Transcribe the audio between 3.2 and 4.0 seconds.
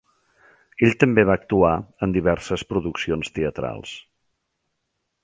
teatrals.